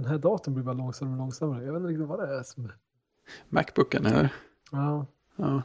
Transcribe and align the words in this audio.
Den 0.00 0.08
här 0.10 0.18
datorn 0.18 0.54
blir 0.54 0.64
bara 0.64 0.74
långsammare 0.74 1.14
och 1.14 1.18
långsammare. 1.18 1.64
Jag 1.64 1.72
vet 1.72 1.80
inte 1.80 1.90
riktigt 1.90 2.06
vad 2.06 2.18
det 2.18 2.38
är 2.38 2.42
som... 2.42 2.72
Macbooken 3.48 4.06
eller? 4.06 4.34
Ja, 4.70 5.06
Ja. 5.36 5.62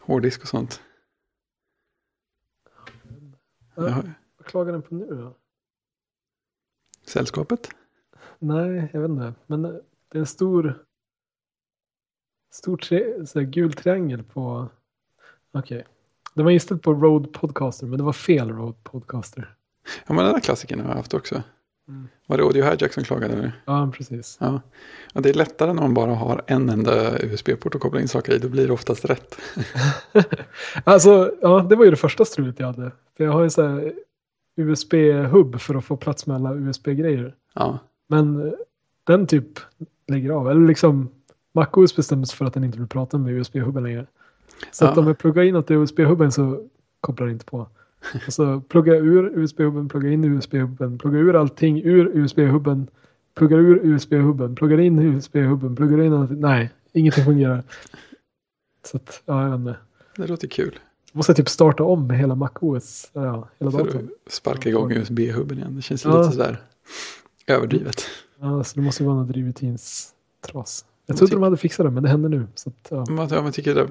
Hårddisk 0.00 0.42
och 0.42 0.48
sånt. 0.48 0.82
Ja. 3.74 3.88
Ja. 3.88 4.02
vad 4.36 4.46
klagar 4.46 4.72
den 4.72 4.82
på 4.82 4.94
nu 4.94 5.06
då? 5.06 5.34
Sällskapet? 7.06 7.68
Nej, 8.38 8.90
jag 8.92 9.00
vet 9.00 9.10
inte. 9.10 9.34
Men 9.46 9.62
det 9.62 9.80
är 10.10 10.18
en 10.18 10.26
stor... 10.26 10.84
Stor 12.50 12.76
tre, 12.76 13.26
så 13.26 13.40
gul 13.40 13.72
triangel 13.72 14.22
på... 14.22 14.68
Okej. 15.52 15.86
Det 16.34 16.42
var 16.42 16.50
inställt 16.50 16.82
på 16.82 16.94
Road 16.94 17.32
Podcaster, 17.32 17.86
men 17.86 17.98
det 17.98 18.04
var 18.04 18.12
fel 18.12 18.50
Road 18.50 18.84
Podcaster. 18.84 19.54
Ja 20.06 20.14
men 20.14 20.24
den 20.24 20.34
där 20.34 20.40
klassikern 20.40 20.80
har 20.80 20.88
jag 20.88 20.96
haft 20.96 21.14
också. 21.14 21.42
Mm. 21.88 22.08
Var 22.26 22.36
det 22.36 22.42
Audio 22.42 22.62
Hijack 22.64 22.92
som 22.92 23.04
klagade 23.04 23.34
eller? 23.34 23.62
Ja, 23.64 23.92
precis. 23.96 24.36
Ja. 24.40 24.60
ja. 25.14 25.20
Det 25.20 25.28
är 25.28 25.34
lättare 25.34 25.72
när 25.72 25.82
man 25.82 25.94
bara 25.94 26.14
har 26.14 26.42
en 26.46 26.68
enda 26.68 27.18
USB-port 27.22 27.74
att 27.74 27.80
koppla 27.80 28.00
in 28.00 28.08
saker 28.08 28.32
i. 28.32 28.38
Då 28.38 28.48
blir 28.48 28.66
det 28.66 28.72
oftast 28.72 29.04
rätt. 29.04 29.36
Alltså, 30.84 31.32
ja, 31.42 31.66
det 31.68 31.76
var 31.76 31.84
ju 31.84 31.90
det 31.90 31.96
första 31.96 32.24
strulet 32.24 32.60
jag 32.60 32.66
hade. 32.66 32.92
För 33.16 33.24
jag 33.24 33.32
har 33.32 33.42
ju 33.42 33.50
så 33.50 33.62
här 33.68 33.92
USB-hubb 34.56 35.60
för 35.60 35.74
att 35.74 35.84
få 35.84 35.96
plats 35.96 36.26
med 36.26 36.36
alla 36.36 36.54
USB-grejer. 36.54 37.34
Ja. 37.54 37.78
Men 38.08 38.46
eh, 38.46 38.52
den 39.04 39.26
typ 39.26 39.46
lägger 40.08 40.30
av. 40.30 40.50
Eller 40.50 40.66
liksom 40.66 41.08
MacOS 41.54 41.96
bestämmer 41.96 42.24
sig 42.24 42.36
för 42.36 42.44
att 42.44 42.54
den 42.54 42.64
inte 42.64 42.78
vill 42.78 42.88
prata 42.88 43.18
med 43.18 43.32
USB-hubben 43.32 43.82
längre. 43.82 44.06
Så 44.70 44.84
att 44.84 44.96
Ja. 44.96 45.02
om 45.02 45.08
jag 45.08 45.18
pluggar 45.18 45.42
in 45.42 45.54
något 45.54 45.70
i 45.70 45.74
USB-hubben 45.74 46.30
så 46.32 46.68
kopplar 47.00 47.26
det 47.26 47.32
inte 47.32 47.44
på. 47.44 47.66
Och 48.26 48.32
så 48.32 48.60
pluggar 48.60 48.94
jag 48.94 49.06
ur 49.06 49.38
USB-hubben, 49.38 49.88
pluggar 49.88 50.10
in 50.10 50.24
USB-hubben, 50.24 50.98
pluggar 50.98 51.18
ur 51.18 51.36
allting 51.36 51.82
ur 51.84 52.06
USB-hubben, 52.16 52.86
pluggar 53.34 53.58
ur 53.58 53.80
USB-hubben, 53.84 54.54
pluggar 54.54 54.78
in 54.80 54.98
USB-hubben, 54.98 55.76
pluggar 55.76 56.00
in 56.04 56.12
allting. 56.12 56.40
Nej, 56.40 56.70
ingenting 56.92 57.24
fungerar. 57.24 57.62
Så 58.84 58.96
att, 58.96 59.22
ja, 59.26 59.42
jag 59.42 59.50
vet 59.50 59.58
inte. 59.58 59.76
Det 60.16 60.26
låter 60.26 60.48
kul. 60.48 60.78
Måste 61.12 61.30
jag 61.30 61.36
typ 61.36 61.48
starta 61.48 61.84
om 61.84 62.10
hela 62.10 62.34
MacOS, 62.34 63.10
ja, 63.12 63.48
hela 63.58 63.70
För 63.70 63.78
datorn. 63.84 64.08
sparka 64.26 64.68
igång 64.68 64.92
USB-hubben 64.92 65.58
igen. 65.58 65.76
Det 65.76 65.82
känns 65.82 66.04
Ja. 66.04 66.20
lite 66.22 66.32
sådär 66.32 66.60
överdrivet. 67.46 68.02
Ja, 68.40 68.64
så 68.64 68.74
det 68.80 68.82
måste 68.84 69.04
vara 69.04 69.16
något 69.16 69.28
drivutins 69.28 70.10
tras. 70.46 70.84
Jag 71.06 71.16
trodde 71.16 71.34
de 71.34 71.42
hade 71.42 71.56
fixat 71.56 71.86
det, 71.86 71.90
men 71.90 72.02
det 72.02 72.08
händer 72.08 72.28
nu. 72.28 72.46
Så 72.54 72.68
att, 72.70 72.86
ja. 72.90 73.04
Man, 73.14 73.28
ja, 73.30 73.42
man 73.42 73.52
tycker 73.52 73.76
att 73.76 73.90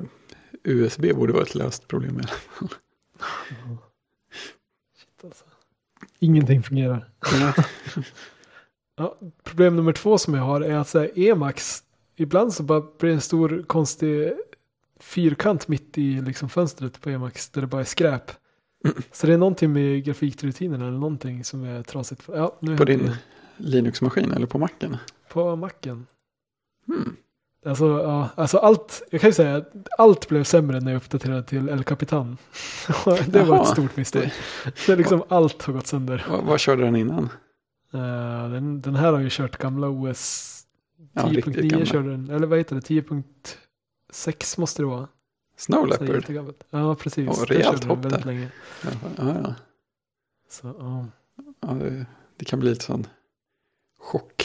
USB 0.63 1.15
borde 1.15 1.33
vara 1.33 1.43
ett 1.43 1.55
löst 1.55 1.87
problem. 1.87 2.15
Med. 2.15 2.25
Shit, 2.29 3.57
alltså. 3.69 3.83
Ingenting 6.21 6.63
fungerar. 6.63 7.09
Ja, 8.95 9.17
problem 9.43 9.75
nummer 9.75 9.93
två 9.93 10.17
som 10.17 10.33
jag 10.33 10.43
har 10.43 10.61
är 10.61 10.75
att 10.75 10.87
så 10.87 10.99
här, 10.99 11.11
Emax, 11.15 11.83
ibland 12.15 12.53
så 12.53 12.63
bara 12.63 12.81
blir 12.81 13.09
det 13.09 13.15
en 13.15 13.21
stor 13.21 13.63
konstig 13.67 14.33
fyrkant 14.99 15.67
mitt 15.67 15.97
i 15.97 16.21
liksom, 16.21 16.49
fönstret 16.49 17.01
på 17.01 17.09
Emax 17.09 17.49
där 17.49 17.61
det 17.61 17.67
bara 17.67 17.81
är 17.81 17.85
skräp. 17.85 18.31
Mm. 18.85 18.97
Så 19.11 19.27
det 19.27 19.33
är 19.33 19.37
någonting 19.37 19.73
med 19.73 20.03
grafikrutinerna 20.03 20.87
eller 20.87 20.97
någonting 20.97 21.43
som 21.43 21.63
är 21.63 21.83
trasigt. 21.83 22.23
Ja, 22.27 22.57
På 22.77 22.85
din. 22.85 23.11
Linux-maskin 23.57 24.31
eller 24.31 24.47
på 24.47 24.57
Macen? 24.57 24.97
På 25.29 25.55
Macen. 25.55 26.07
Hmm. 26.87 27.15
Alltså, 27.65 27.85
ja, 27.85 28.29
alltså 28.35 28.57
allt, 28.57 29.03
jag 29.11 29.21
kan 29.21 29.29
ju 29.29 29.33
säga 29.33 29.55
att 29.55 29.73
allt 29.97 30.29
blev 30.29 30.43
sämre 30.43 30.79
när 30.79 30.91
jag 30.91 30.97
uppdaterade 30.99 31.43
till 31.43 31.69
El 31.69 31.83
Capitan. 31.83 32.37
det 33.27 33.43
var 33.43 33.55
Jaha. 33.55 33.61
ett 33.61 33.67
stort 33.67 33.95
misstag. 33.97 34.31
Det 34.85 34.91
är 34.91 34.97
liksom 34.97 35.23
allt 35.27 35.63
har 35.63 35.73
gått 35.73 35.87
sönder. 35.87 36.25
Vad, 36.29 36.43
vad 36.43 36.59
körde 36.59 36.83
den 36.83 36.95
innan? 36.95 37.29
Eh, 37.93 38.49
den, 38.51 38.81
den 38.81 38.95
här 38.95 39.13
har 39.13 39.19
ju 39.19 39.29
kört 39.31 39.57
gamla 39.57 39.87
OS 39.87 40.47
Ja, 41.13 41.23
riktigt 41.23 41.55
10.9 41.55 41.69
gamla. 41.69 41.85
körde 41.85 42.11
den. 42.11 42.29
Eller 42.29 42.47
vad 42.47 42.57
heter 42.57 42.75
det? 42.75 42.81
10.6 42.81 44.59
måste 44.59 44.81
det 44.81 44.85
vara. 44.85 45.07
Snow 45.57 45.87
Leopard? 45.87 46.53
Ja, 46.69 46.95
precis. 46.95 47.37
Den 47.37 47.45
rejält 47.45 47.83
hopp 47.83 48.05
väldigt 48.05 48.23
där. 48.23 48.25
länge. 48.25 48.51
Ja, 48.83 48.89
ja. 49.17 49.55
Så, 50.49 50.75
ja. 50.79 51.05
ja 51.61 51.67
det, 51.67 52.05
det 52.37 52.45
kan 52.45 52.59
bli 52.59 52.69
lite 52.69 52.85
sån 52.85 53.07
chock. 53.99 54.40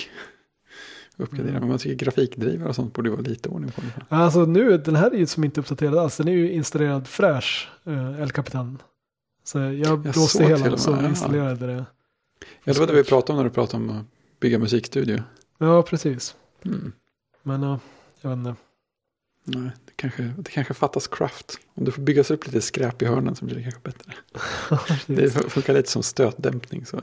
Uppgradera. 1.16 1.50
Mm. 1.50 1.60
Men 1.60 1.68
man 1.68 1.78
tycker 1.78 2.04
grafikdrivare 2.04 2.68
och 2.68 2.74
sånt 2.74 2.94
borde 2.94 3.10
vara 3.10 3.20
lite 3.20 3.48
ordning 3.48 3.70
på. 3.70 3.80
Det. 3.80 4.16
Alltså 4.16 4.44
nu, 4.44 4.78
den 4.78 4.96
här 4.96 5.10
är 5.10 5.18
ju 5.18 5.26
som 5.26 5.44
inte 5.44 5.60
uppdaterad 5.60 5.98
alls. 5.98 6.16
Den 6.16 6.28
är 6.28 6.32
ju 6.32 6.52
installerad 6.52 7.08
fräsch, 7.08 7.68
uh, 7.86 8.22
El 8.22 8.30
Capitan. 8.30 8.78
Så 9.44 9.58
jag 9.58 9.74
Jag 9.74 10.00
blåste 10.00 10.44
hela 10.44 10.72
och 10.72 10.80
så 10.80 10.90
med, 10.90 11.04
ja. 11.04 11.08
installerade 11.08 11.66
det. 11.66 11.84
Ja, 12.64 12.72
det 12.72 12.78
var 12.78 12.86
det 12.86 12.92
vi 12.92 13.04
pratade 13.04 13.32
om 13.32 13.36
när 13.36 13.44
du 13.44 13.54
pratade 13.54 13.84
om 13.84 13.90
att 13.90 14.06
bygga 14.40 14.58
musikstudio. 14.58 15.22
Ja, 15.58 15.82
precis. 15.82 16.36
Mm. 16.62 16.92
Men 17.42 17.62
ja, 17.62 17.80
jag 18.20 18.30
vet 18.30 18.36
inte. 18.38 18.54
Nej, 19.44 19.70
det, 19.84 19.92
kanske, 19.96 20.22
det 20.38 20.50
kanske 20.50 20.74
fattas 20.74 21.06
craft. 21.06 21.58
Om 21.74 21.84
du 21.84 21.92
får 21.92 22.02
byggas 22.02 22.30
upp 22.30 22.46
lite 22.46 22.60
skräp 22.60 23.02
i 23.02 23.04
hörnen 23.04 23.36
så 23.36 23.44
blir 23.44 23.56
det 23.56 23.62
kanske 23.62 23.80
bättre. 23.80 24.12
Det 25.14 25.30
funkar 25.30 25.74
lite 25.74 25.90
som 25.90 26.02
stötdämpning. 26.02 26.86
Så. 26.86 27.02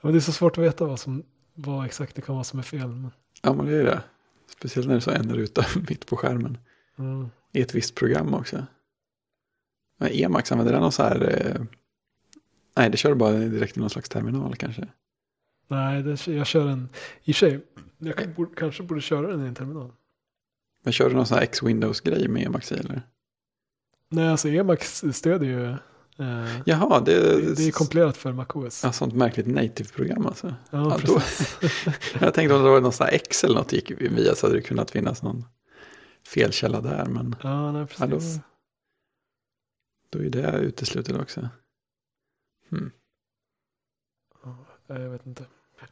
Men 0.00 0.12
det 0.12 0.18
är 0.18 0.20
så 0.20 0.32
svårt 0.32 0.58
att 0.58 0.64
veta 0.64 0.84
vad, 0.84 1.00
som, 1.00 1.22
vad 1.54 1.86
exakt 1.86 2.16
det 2.16 2.22
kan 2.22 2.34
vara 2.34 2.44
som 2.44 2.58
är 2.58 2.62
fel. 2.62 2.88
Men, 2.88 3.10
Ja, 3.42 3.52
men 3.52 3.66
det 3.66 3.76
är 3.76 3.84
det. 3.84 4.02
Speciellt 4.58 4.86
när 4.88 4.94
det 4.94 4.98
är 4.98 5.00
så 5.00 5.10
en 5.10 5.34
ruta 5.34 5.66
mitt 5.88 6.06
på 6.06 6.16
skärmen. 6.16 6.58
mm. 6.98 7.28
I 7.52 7.60
ett 7.60 7.74
visst 7.74 7.94
program 7.94 8.34
också. 8.34 8.66
Men 9.98 10.10
Emax, 10.12 10.52
använder 10.52 10.72
den 10.72 10.82
någon 10.82 10.92
så 10.92 11.02
här... 11.02 11.46
Eh... 11.46 11.62
Nej, 12.76 12.90
det 12.90 12.96
kör 12.96 13.14
bara 13.14 13.32
direkt 13.32 13.76
i 13.76 13.80
någon 13.80 13.90
slags 13.90 14.08
terminal 14.08 14.56
kanske. 14.56 14.88
Nej, 15.68 16.02
det, 16.02 16.26
jag 16.26 16.46
kör 16.46 16.68
en, 16.68 16.88
i 17.24 17.32
och 17.32 17.36
för 17.36 17.46
sig, 17.50 17.60
jag 17.98 18.16
kan, 18.16 18.34
borde, 18.34 18.54
kanske 18.56 18.82
borde 18.82 19.00
köra 19.00 19.26
den 19.26 19.44
i 19.44 19.48
en 19.48 19.54
terminal. 19.54 19.92
Men 20.82 20.92
kör 20.92 21.08
du 21.10 21.16
någon 21.16 21.26
sån 21.26 21.36
här 21.38 21.44
X-Windows-grej 21.44 22.28
med 22.28 22.46
Emax 22.46 22.72
i 22.72 22.74
eller? 22.74 23.02
Nej, 24.08 24.28
alltså 24.28 24.48
Emax 24.48 25.04
stödjer 25.12 25.50
ju, 25.60 25.76
eh, 26.18 26.60
Jaha, 26.66 27.00
det, 27.00 27.20
det, 27.40 27.54
det 27.54 27.68
är 27.68 27.70
kompilerat 27.72 28.16
för 28.16 28.32
MacOS. 28.32 28.84
ja, 28.84 28.92
sånt 28.92 29.14
märkligt 29.14 29.46
native-program 29.46 30.26
alltså. 30.26 30.46
Ja, 30.46 30.54
Ja, 30.70 30.98
då- 31.06 31.14
precis. 31.18 31.58
Jag 32.20 32.34
tänkte 32.34 32.54
om 32.54 32.62
det 32.62 32.70
var 32.70 32.80
någon 32.80 32.92
sån 32.92 33.06
här 33.06 33.14
X 33.14 33.44
eller 33.44 33.54
något 33.54 33.72
gick 33.72 33.90
via 33.90 34.34
så 34.34 34.46
hade 34.46 34.58
det 34.58 34.62
kunnat 34.62 34.90
finnas 34.90 35.22
någon 35.22 35.44
felkälla 36.26 36.80
där. 36.80 37.04
Men 37.06 37.36
ja, 37.42 37.72
nej, 37.72 37.86
ja, 37.98 38.06
då, 38.06 38.16
precis. 38.16 38.40
då 40.10 40.18
är 40.18 40.30
det 40.30 40.52
uteslutet 40.58 41.16
också. 41.20 41.48
Hmm. 42.70 42.90
Ja, 44.44 44.98
jag 44.98 45.10
vet 45.10 45.26
inte. 45.26 45.44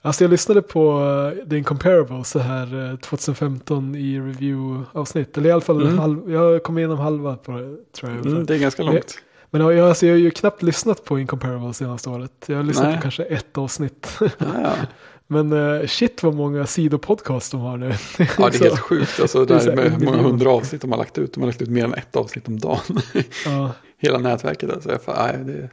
Alltså 0.03 0.25
jag 0.25 0.31
lyssnade 0.31 0.63
på 0.63 1.01
uh, 1.01 1.49
The 1.49 1.57
Incomparable 1.57 2.25
så 2.25 2.39
här 2.39 2.91
eh, 2.91 2.97
2015 2.97 3.95
i 3.95 4.21
review-avsnitt. 4.21 5.39
Eller 5.39 5.49
i 5.49 5.53
alla 5.53 5.61
fall 5.61 5.83
Mm. 5.83 5.99
halv, 5.99 6.31
jag 6.31 6.63
kom 6.63 6.79
igenom 6.79 6.99
halva 6.99 7.37
på 7.37 7.53
det 7.53 7.93
tror 7.93 8.13
jag. 8.13 8.27
Mm, 8.27 8.47
det 8.47 8.55
är 8.55 8.59
ganska 8.59 8.83
långt. 8.83 9.19
Men 9.51 9.61
ja, 9.61 9.73
jag, 9.73 9.89
alltså, 9.89 10.07
jag 10.07 10.13
har 10.15 10.19
ju 10.19 10.31
knappt 10.31 10.63
lyssnat 10.63 11.05
på 11.05 11.19
Incomparable 11.19 11.75
senaste 11.75 12.11
året. 12.11 12.45
Jag 12.47 12.57
har 12.57 12.63
lyssnat 12.63 12.87
Nej. 12.87 12.97
på 12.97 13.03
kanske 13.03 13.23
ett 13.25 13.59
avsnitt. 13.59 14.17
Ja, 14.21 14.27
ja. 14.39 14.73
Men 15.31 15.53
eh, 15.53 15.87
shit 15.87 16.23
vad 16.23 16.35
många 16.35 16.67
sidopodcast 16.67 17.53
de 17.53 17.61
har 17.61 17.77
nu. 17.77 17.87
ja, 18.19 18.49
det 18.51 18.57
är 18.57 18.61
helt 18.65 18.79
sjukt. 18.79 19.21
Alltså, 19.21 19.45
Det 19.45 19.55
är 19.67 19.77
med 19.77 19.93
hur 19.93 20.05
många 20.07 20.23
hundra 20.23 20.51
avsnitt 20.51 20.81
de 20.83 20.91
har 20.93 20.99
lagt 20.99 21.19
ut. 21.19 21.33
De 21.35 21.41
har 21.41 21.47
lagt 21.47 21.63
ut 21.63 21.69
mer 21.69 21.85
än 21.85 21.95
ett 21.95 22.17
avsnitt 22.17 22.49
om 22.49 22.59
dagen. 22.61 23.01
ja. 23.45 23.73
Hela 23.99 24.19
nätverket. 24.19 24.71
Alltså. 24.71 24.91
Jag, 24.91 25.01
fa- 25.01 25.33
nej, 25.45 25.45
det, 25.55 25.69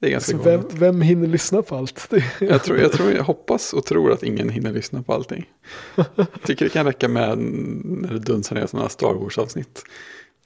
det 0.00 0.06
är 0.06 0.10
ganska 0.10 0.36
Så 0.36 0.42
vem, 0.42 0.62
vem 0.70 1.00
hinner 1.02 1.26
lyssna 1.26 1.62
på 1.62 1.76
allt? 1.76 2.12
Jag, 2.40 2.62
tror, 2.64 2.78
jag, 2.78 2.92
tror, 2.92 3.12
jag 3.12 3.24
hoppas 3.24 3.72
och 3.72 3.84
tror 3.84 4.12
att 4.12 4.22
ingen 4.22 4.48
hinner 4.48 4.72
lyssna 4.72 5.02
på 5.02 5.12
allting. 5.14 5.44
Jag 6.14 6.26
tycker 6.44 6.64
det 6.64 6.70
kan 6.70 6.86
räcka 6.86 7.08
med 7.08 7.38
när 7.38 8.12
det 8.12 8.18
dunsar 8.18 8.56
ner 8.56 8.66
sådana 8.66 8.88
Star 8.88 9.14
Wars-avsnitt. 9.14 9.82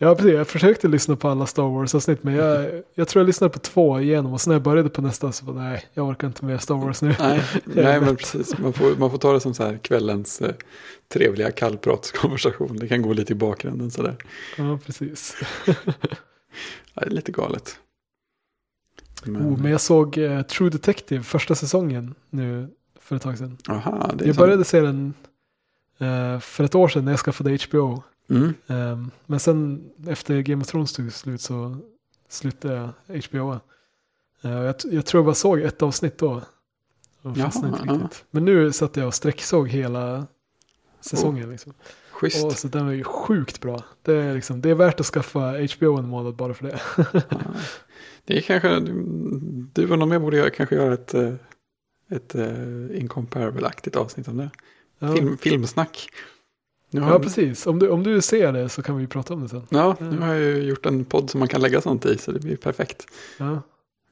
Ja, 0.00 0.14
precis. 0.14 0.32
Jag 0.32 0.48
försökte 0.48 0.88
lyssna 0.88 1.16
på 1.16 1.28
alla 1.28 1.46
Star 1.46 1.62
Wars-avsnitt, 1.62 2.22
men 2.22 2.34
jag, 2.34 2.82
jag 2.94 3.08
tror 3.08 3.20
jag 3.20 3.26
lyssnade 3.26 3.52
på 3.52 3.58
två 3.58 4.00
igenom. 4.00 4.32
Och 4.32 4.40
sen 4.40 4.50
när 4.50 4.54
jag 4.54 4.62
började 4.62 4.88
på 4.88 5.02
nästa 5.02 5.32
så 5.32 5.44
bara, 5.44 5.56
nej, 5.56 5.84
jag 5.94 6.08
orkar 6.08 6.26
inte 6.26 6.44
med 6.44 6.62
Star 6.62 6.74
Wars 6.74 7.02
nu. 7.02 7.14
Nej, 7.18 7.42
nej 7.64 8.00
men 8.00 8.16
precis. 8.16 8.58
Man 8.58 8.72
får, 8.72 8.96
man 8.96 9.10
får 9.10 9.18
ta 9.18 9.32
det 9.32 9.40
som 9.40 9.54
så 9.54 9.62
här 9.64 9.78
kvällens 9.78 10.40
eh, 10.40 10.54
trevliga 11.12 11.50
kallpratskonversation. 11.50 12.76
Det 12.76 12.88
kan 12.88 13.02
gå 13.02 13.12
lite 13.12 13.32
i 13.32 13.36
bakgrunden 13.36 13.90
sådär. 13.90 14.16
Ja, 14.58 14.78
precis. 14.86 15.36
Ja, 16.94 17.00
det 17.04 17.06
är 17.06 17.10
lite 17.10 17.32
galet. 17.32 17.78
Men, 19.24 19.42
Oh, 19.42 19.58
men 19.58 19.70
jag 19.70 19.80
såg 19.80 20.18
eh, 20.18 20.42
True 20.42 20.70
Detective 20.70 21.22
första 21.22 21.54
säsongen 21.54 22.14
nu 22.30 22.68
för 23.00 23.16
ett 23.16 23.22
tag 23.22 23.38
sedan. 23.38 23.56
aha, 23.68 24.10
Jag 24.24 24.36
började 24.36 24.64
se 24.64 24.80
den 24.80 25.14
eh, 25.98 26.40
för 26.40 26.64
ett 26.64 26.74
år 26.74 26.88
sedan 26.88 27.04
när 27.04 27.12
jag 27.12 27.18
skaffade 27.20 27.58
HBO. 27.70 28.02
Mm. 28.30 28.54
Ehm, 28.66 29.10
men 29.26 29.40
sen 29.40 29.90
efter 30.06 30.40
Game 30.40 30.62
of 30.62 30.68
Thrones 30.68 30.92
tog 30.92 31.12
slut 31.12 31.40
så 31.40 31.76
slutade 32.28 32.92
jag 33.08 33.22
HBO. 33.24 33.52
Eh, 34.42 34.50
jag, 34.50 34.74
jag 34.90 35.06
tror 35.06 35.18
jag 35.18 35.24
bara 35.24 35.34
såg 35.34 35.60
ett 35.60 35.82
avsnitt 35.82 36.18
då. 36.18 36.42
Och 37.22 37.36
Jaha, 37.36 37.44
fastnade 37.44 37.68
inte 37.68 37.82
ja. 37.86 37.94
riktigt. 37.94 38.24
Men 38.30 38.44
nu 38.44 38.72
satt 38.72 38.96
jag 38.96 39.06
och 39.06 39.14
sträcksåg 39.14 39.68
hela 39.68 40.26
säsongen. 41.00 41.50
Liksom. 41.50 41.72
Schysst. 42.10 42.44
Och 42.44 42.52
så 42.52 42.68
den 42.68 42.86
var 42.86 42.92
ju 42.92 43.04
sjukt 43.04 43.60
bra. 43.60 43.84
Det 44.02 44.14
är, 44.14 44.34
liksom, 44.34 44.60
det 44.60 44.70
är 44.70 44.74
värt 44.74 45.00
att 45.00 45.06
skaffa 45.06 45.54
HBO 45.76 45.98
en 45.98 46.08
månad 46.08 46.36
bara 46.36 46.54
för 46.54 46.64
det. 46.64 46.80
Ja. 46.96 47.22
Det 48.24 48.36
är 48.36 48.40
kanske, 48.40 48.80
du 49.72 49.90
och 49.90 49.98
någon 49.98 50.08
mer 50.08 50.18
borde 50.18 50.36
göra, 50.36 50.50
kanske 50.50 50.74
göra 50.74 50.94
ett, 50.94 51.14
eh, 51.14 51.34
ett 52.08 52.34
uh, 52.34 53.00
incomparable-aktigt 53.00 53.96
avsnitt 53.96 54.28
om 54.28 54.36
det. 54.36 54.50
Ja, 54.98 55.14
Film, 55.14 55.38
filmsnack. 55.38 56.08
Nu 56.90 57.00
har, 57.00 57.10
ja 57.12 57.18
precis. 57.18 57.66
Om 57.66 57.78
du, 57.78 57.88
om 57.88 58.02
du 58.02 58.20
ser 58.22 58.52
det 58.52 58.68
så 58.68 58.82
kan 58.82 58.96
vi 58.96 59.06
prata 59.06 59.34
om 59.34 59.42
det 59.42 59.48
sen. 59.48 59.66
Ja, 59.68 59.96
nu 60.00 60.18
har 60.18 60.34
jag 60.34 60.40
ju 60.56 60.62
gjort 60.62 60.86
en 60.86 61.04
podd 61.04 61.30
som 61.30 61.38
man 61.38 61.48
kan 61.48 61.60
lägga 61.60 61.80
sånt 61.80 62.06
i 62.06 62.18
så 62.18 62.32
det 62.32 62.40
blir 62.40 62.56
perfekt. 62.56 63.06
Ja, 63.38 63.62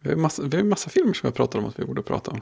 Vi 0.01 0.09
har 0.09 0.17
ju 0.17 0.23
massa, 0.23 0.43
vi 0.43 0.57
har 0.57 0.65
ju 0.65 0.69
massa 0.71 0.91
filmer 0.91 1.13
som 1.13 1.27
jag 1.27 1.35
pratar 1.35 1.59
om 1.59 1.65
att 1.65 1.79
vi 1.79 1.85
borde 1.85 2.03
prata 2.03 2.31
om. 2.31 2.41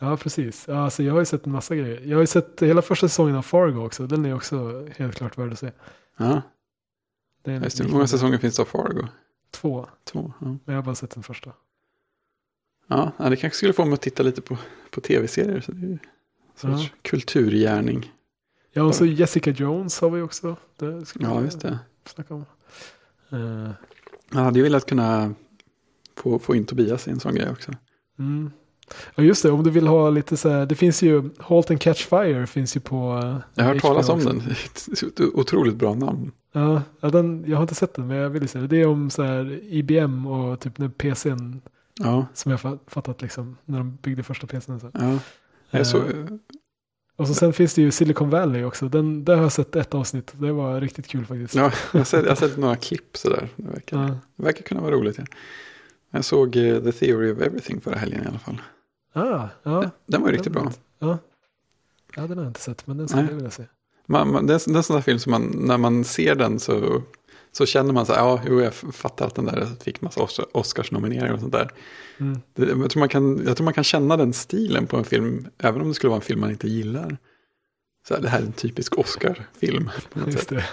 ja 0.00 0.16
precis. 0.16 0.68
Alltså, 0.68 1.02
jag 1.02 1.12
har 1.12 1.20
ju 1.20 1.24
sett 1.26 1.46
en 1.46 1.52
massa 1.52 1.76
grejer. 1.76 2.00
Jag 2.04 2.16
har 2.16 2.20
ju 2.22 2.26
sett 2.26 2.62
hela 2.62 2.82
första 2.82 3.08
säsongen 3.08 3.36
av 3.36 3.42
Fargo 3.42 3.84
också. 3.86 4.06
Den 4.06 4.24
är 4.26 4.34
också 4.34 4.88
helt 4.96 5.14
klart 5.14 5.38
värd 5.38 5.52
att 5.52 5.58
se. 5.58 5.70
Ja, 6.16 6.42
just 7.44 7.78
det. 7.78 7.84
Hur 7.84 7.90
många 7.92 8.06
säsonger 8.06 8.38
finns 8.38 8.56
det 8.56 8.62
av 8.62 8.66
Fargo? 8.66 9.06
Två. 9.50 9.86
Två. 10.04 10.32
Ja. 10.40 10.46
Men 10.46 10.60
jag 10.64 10.74
har 10.74 10.82
bara 10.82 10.94
sett 10.94 11.10
den 11.10 11.22
första. 11.22 11.52
Ja, 12.88 13.12
det 13.18 13.36
kanske 13.36 13.56
skulle 13.56 13.72
få 13.72 13.84
mig 13.84 13.94
att 13.94 14.00
titta 14.02 14.22
lite 14.22 14.40
på, 14.40 14.56
på 14.90 15.00
tv-serier. 15.00 15.60
Så 15.60 15.72
det 15.72 15.86
är 15.86 15.90
en 15.90 15.98
sorts 16.78 16.90
Ja. 16.92 16.98
kulturgärning. 17.02 18.12
Ja, 18.78 18.84
och 18.84 18.94
så 18.94 19.04
Jessica 19.06 19.50
Jones 19.50 20.00
har 20.00 20.10
vi 20.10 20.20
också. 20.22 20.56
Det 20.76 21.04
Ja, 21.20 21.38
vi 21.38 21.44
just 21.44 21.60
det. 21.60 21.78
Snacka 22.06 22.34
om. 22.34 22.44
Eh, 23.32 23.70
Jag 24.32 24.38
hade 24.40 24.58
ju 24.58 24.62
velat 24.62 24.86
kunna 24.86 25.34
få, 26.16 26.38
få 26.38 26.54
in 26.54 26.64
Tobias 26.66 27.08
i 27.08 27.10
en 27.10 27.20
sån 27.20 27.34
grej 27.34 27.50
också. 27.50 27.72
mm. 28.18 28.50
Ja, 29.14 29.22
just 29.22 29.42
det. 29.42 29.50
Om 29.50 29.62
du 29.64 29.70
vill 29.70 29.86
ha 29.86 30.10
lite 30.10 30.36
så 30.36 30.48
här. 30.48 30.66
Det 30.66 30.74
finns 30.74 31.02
ju 31.02 31.30
Halt 31.38 31.70
and 31.70 31.80
Catch 31.80 32.06
Fire 32.06 32.46
finns 32.46 32.76
ju 32.76 32.80
på. 32.80 33.20
eh, 33.24 33.36
Jag 33.54 33.64
har 33.64 33.72
hört 33.74 33.82
talas 33.82 34.08
om 34.08 34.24
den. 34.24 34.42
Otroligt 35.34 35.76
bra 35.76 35.94
namn. 35.94 36.32
Ja, 36.52 36.82
ja 37.00 37.10
den, 37.10 37.44
jag 37.46 37.56
har 37.56 37.62
inte 37.62 37.74
sett 37.74 37.94
den 37.94 38.06
men 38.06 38.16
jag 38.16 38.30
vill 38.30 38.42
ju 38.42 38.48
se 38.48 38.58
det. 38.58 38.66
Det 38.66 38.80
är 38.82 38.86
om 38.86 39.10
så 39.10 39.22
här 39.22 39.60
IBM 39.62 40.26
och 40.26 40.60
typ 40.60 40.78
när 40.78 40.88
PCn 40.88 41.60
Ja, 42.00 42.26
som 42.34 42.50
jag 42.50 42.60
fa- 42.60 42.78
fattat 42.86 43.22
liksom. 43.22 43.56
När 43.64 43.78
de 43.78 43.96
byggde 44.02 44.22
första 44.22 44.46
PCn. 44.46 44.80
Så. 44.80 44.90
ja. 44.94 45.18
Jag 45.70 45.86
så, 45.86 46.02
Och 47.18 47.28
så 47.28 47.34
sen 47.34 47.52
finns 47.52 47.74
det 47.74 47.82
ju 47.82 47.90
Silicon 47.90 48.30
Valley 48.30 48.64
också. 48.64 48.88
Den, 48.88 49.24
där 49.24 49.36
har 49.36 49.42
jag 49.42 49.52
sett 49.52 49.76
ett 49.76 49.94
avsnitt. 49.94 50.32
Det 50.34 50.52
var 50.52 50.80
riktigt 50.80 51.06
kul 51.06 51.26
faktiskt. 51.26 51.54
ja, 51.54 51.72
jag, 51.92 52.00
har 52.00 52.04
sett, 52.04 52.22
jag 52.24 52.30
har 52.30 52.36
sett 52.36 52.56
några 52.56 52.76
klipp 52.76 53.16
sådär. 53.16 53.48
Det 53.56 53.70
verkar, 53.70 53.96
Ja. 53.98 54.06
det 54.36 54.42
verkar 54.44 54.62
kunna 54.62 54.80
vara 54.80 54.90
roligt. 54.94 55.18
Ja. 55.18 55.24
Jag 56.10 56.24
såg 56.24 56.56
eh, 56.56 56.80
The 56.82 56.92
Theory 56.92 57.32
of 57.32 57.40
Everything 57.40 57.80
förra 57.80 57.96
helgen 57.98 58.24
i 58.24 58.26
alla 58.28 58.38
fall. 58.38 58.60
Ah, 59.12 59.48
ja. 59.62 59.90
Den 60.06 60.20
var 60.22 60.28
ju 60.28 60.34
riktigt 60.34 60.52
Den- 60.52 60.62
bra. 60.62 60.72
Ja. 60.98 61.18
ja, 62.16 62.22
den 62.26 62.38
har 62.38 62.44
jag 62.44 62.50
inte 62.50 62.60
sett 62.60 62.86
men 62.86 62.96
den 62.96 63.08
skulle 63.08 63.24
jag 63.26 63.34
vilja 63.34 63.50
se. 63.50 63.64
Man, 64.06 64.32
man, 64.32 64.46
det 64.46 64.52
är 64.54 64.76
en 64.76 64.82
sån 64.82 64.96
där 64.96 65.02
film 65.02 65.18
som 65.18 65.30
man, 65.30 65.42
när 65.56 65.78
man 65.78 66.04
ser 66.04 66.34
den 66.34 66.58
så, 66.60 67.02
så 67.58 67.66
känner 67.66 67.92
man 67.92 68.06
så 68.06 68.12
här, 68.12 68.20
ja, 68.20 68.40
jo, 68.46 68.60
jag 68.60 68.74
fattar 68.74 69.26
att 69.26 69.34
den 69.34 69.44
där 69.44 69.66
fick 69.84 70.00
massa 70.00 70.20
Os- 70.20 70.40
Oscars-nomineringar 70.52 71.34
och 71.34 71.40
sånt 71.40 71.52
där. 71.52 71.70
Mm. 72.18 72.40
Jag, 72.54 72.90
tror 72.90 72.98
man 72.98 73.08
kan, 73.08 73.44
jag 73.46 73.56
tror 73.56 73.64
man 73.64 73.74
kan 73.74 73.84
känna 73.84 74.16
den 74.16 74.32
stilen 74.32 74.86
på 74.86 74.96
en 74.96 75.04
film, 75.04 75.48
även 75.58 75.80
om 75.80 75.88
det 75.88 75.94
skulle 75.94 76.08
vara 76.08 76.16
en 76.20 76.22
film 76.26 76.40
man 76.40 76.50
inte 76.50 76.68
gillar. 76.68 77.18
Så 78.08 78.14
här, 78.14 78.22
det 78.22 78.28
här 78.28 78.38
är 78.40 78.42
en 78.46 78.52
typisk 78.52 78.98
Oscar-film. 78.98 79.90
På 80.10 80.18
något 80.18 80.28
Just 80.32 80.38
sätt. 80.38 80.48
det. 80.48 80.64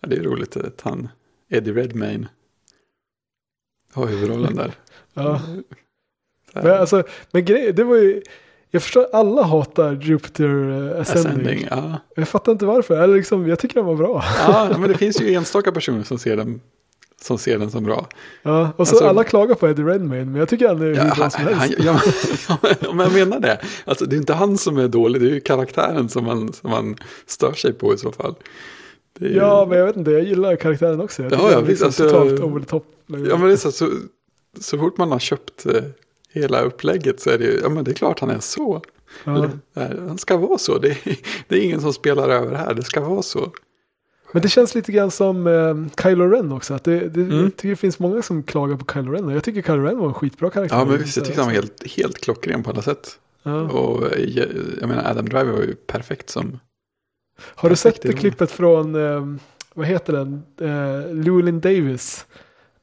Ja, 0.00 0.08
det 0.08 0.16
är 0.16 0.22
roligt 0.22 0.56
att 0.56 0.80
han, 0.80 1.08
Eddie 1.48 1.72
Redmayne, 1.72 2.28
har 3.92 4.06
huvudrollen 4.06 4.54
där. 4.56 4.72
Ja. 5.14 5.40
Men, 6.54 6.66
alltså, 6.66 7.02
men 7.30 7.44
grej, 7.44 7.72
det 7.72 7.84
var 7.84 7.96
ju, 7.96 8.22
jag 8.74 8.82
förstår 8.82 9.06
alla 9.12 9.42
hatar 9.42 9.92
Jupiter 10.02 10.44
eh, 10.94 11.00
Ascending. 11.00 11.30
Ascending, 11.32 11.66
ja. 11.70 11.98
Jag 12.16 12.28
fattar 12.28 12.52
inte 12.52 12.66
varför. 12.66 13.02
Eller 13.02 13.16
liksom, 13.16 13.48
jag 13.48 13.58
tycker 13.58 13.74
den 13.74 13.84
var 13.84 13.94
bra. 13.94 14.24
ja, 14.46 14.76
men 14.78 14.88
det 14.88 14.98
finns 14.98 15.20
ju 15.20 15.34
enstaka 15.34 15.72
personer 15.72 16.02
som 16.02 16.18
ser 16.18 16.36
den, 16.36 16.60
som 17.22 17.38
ser 17.38 17.58
den 17.58 17.70
som 17.70 17.84
bra. 17.84 18.08
Ja, 18.42 18.70
och 18.76 18.88
så 18.88 18.94
Alltså- 18.94 19.08
alla 19.08 19.24
klagar 19.24 19.54
på 19.54 19.68
Eddie 19.68 19.82
Redmayne, 19.82 20.24
men 20.24 20.34
jag 20.34 20.48
tycker 20.48 20.68
han 20.68 20.80
är 20.82 20.86
hur 20.86 20.94
Ja, 20.94 21.04
bra 21.04 21.12
han, 21.14 21.30
som 21.30 21.44
han, 21.44 21.54
helst. 21.54 21.74
ja, 21.78 22.00
ja, 22.80 22.92
men 22.92 22.98
jag 23.06 23.12
menar 23.12 23.40
det. 23.40 23.60
Alltså, 23.84 24.04
det 24.04 24.16
är 24.16 24.18
inte 24.18 24.34
han 24.34 24.58
som 24.58 24.78
är 24.78 24.88
dålig, 24.88 25.22
det 25.22 25.28
är 25.28 25.34
ju 25.34 25.40
karaktären 25.40 26.08
som 26.08 26.24
man, 26.24 26.52
som 26.52 26.70
man 26.70 26.96
stör 27.26 27.52
sig 27.52 27.72
på 27.72 27.94
i 27.94 27.98
så 27.98 28.12
fall. 28.12 28.34
Ju- 29.20 29.36
Ja, 29.36 29.66
men 29.68 29.78
jag 29.78 29.86
vet 29.86 29.96
inte, 29.96 30.10
jag 30.10 30.22
gillar 30.24 30.56
karaktären 30.56 31.00
också. 31.00 31.22
Jag 31.22 31.32
Ja, 31.32 31.36
ja, 31.38 31.42
han 31.42 31.52
är 31.52 31.56
visst, 31.58 31.68
liksom 31.68 31.86
alltså- 31.86 32.08
totalt 32.08 32.40
over 32.40 32.60
the 32.60 32.66
top. 32.66 32.86
ja, 33.06 33.36
men 33.38 33.46
det 33.46 33.52
är 33.52 33.56
så, 33.56 33.72
så, 33.72 33.88
så 34.60 34.78
fort 34.78 34.98
man 34.98 35.12
har 35.12 35.18
köpt 35.18 35.66
eh, 35.66 35.72
hela 36.34 36.60
upplägget 36.60 37.20
så 37.20 37.30
är 37.30 37.38
det 37.38 37.44
ju, 37.44 37.60
ja 37.62 37.68
men 37.68 37.84
det 37.84 37.90
är 37.90 37.94
klart 37.94 38.20
han 38.20 38.30
är 38.30 38.40
så. 38.40 38.82
Ja. 39.24 39.48
Han 40.08 40.18
ska 40.18 40.36
vara 40.36 40.58
så, 40.58 40.78
det 40.78 40.88
är, 40.88 40.98
det 41.48 41.56
är 41.56 41.60
ingen 41.60 41.80
som 41.80 41.92
spelar 41.92 42.28
över 42.28 42.56
här, 42.56 42.74
det 42.74 42.82
ska 42.82 43.00
vara 43.00 43.22
så. 43.22 43.52
Men 44.32 44.42
det 44.42 44.48
känns 44.48 44.74
lite 44.74 44.92
grann 44.92 45.10
som 45.10 45.46
eh, 45.46 46.02
Kylo 46.02 46.28
Ren 46.30 46.52
också. 46.52 46.74
Att 46.74 46.84
det, 46.84 47.08
det, 47.08 47.20
Mm. 47.20 47.42
Jag 47.42 47.56
tycker 47.56 47.68
det 47.68 47.76
finns 47.76 47.98
många 47.98 48.22
som 48.22 48.42
klagar 48.42 48.76
på 48.76 48.92
Kylo 48.92 49.12
Ren. 49.12 49.24
Och 49.24 49.32
jag 49.32 49.44
tycker 49.44 49.62
Kylo 49.62 49.82
Ren 49.82 49.98
var 49.98 50.08
en 50.08 50.14
skitbra 50.14 50.50
karaktär. 50.50 50.76
Ja, 50.76 50.84
men 50.84 50.98
visst, 50.98 51.16
jag 51.16 51.26
tyckte 51.26 51.40
han 51.40 51.48
var 51.48 51.54
helt, 51.54 51.86
helt 51.96 52.18
klockren 52.20 52.62
på 52.62 52.70
alla 52.70 52.82
sätt. 52.82 53.18
Ja. 53.42 53.60
Och 53.62 54.12
eh, 54.12 54.24
jag, 54.24 54.48
jag 54.80 54.88
menar, 54.88 55.10
Adam 55.10 55.28
Driver 55.28 55.52
var 55.52 55.62
ju 55.62 55.74
perfekt 55.74 56.30
som, 56.30 56.58
Har 57.38 57.70
du 57.70 57.76
sett 57.76 58.02
det 58.02 58.12
klippet 58.12 58.50
från, 58.50 58.94
eh, 58.94 59.36
vad 59.74 59.86
heter 59.86 60.12
den, 60.12 60.42
eh, 60.60 61.14
Llewellyn 61.14 61.60
Davis? 61.60 62.26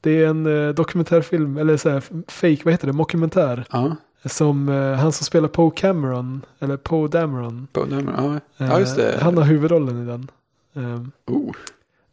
Det 0.01 0.11
är 0.23 0.27
en 0.27 0.67
eh, 0.67 0.73
dokumentärfilm, 0.73 1.57
eller 1.57 1.77
så 1.77 1.89
här, 1.89 2.03
fake, 2.27 2.57
vad 2.63 2.73
heter 2.73 2.87
det, 2.87 2.93
mockumentär. 2.93 3.65
ja, 3.71 3.95
Som 4.25 4.69
eh, 4.69 4.93
han 4.93 5.11
som 5.11 5.25
spelar 5.25 5.47
Poe 5.47 5.71
Cameron, 5.75 6.45
eller 6.59 6.77
Poe 6.77 7.07
Dameron. 7.07 7.67
på- 7.71 7.85
nej, 7.85 8.03
men, 8.03 8.13
ja, 8.17 8.33
eh, 8.65 8.71
ja 8.71 8.79
just 8.79 8.95
det. 8.95 9.19
Han 9.21 9.37
har 9.37 9.43
huvudrollen 9.43 10.03
i 10.03 10.05
den. 10.05 10.27
Eh, 10.75 11.01
Oh, 11.35 11.51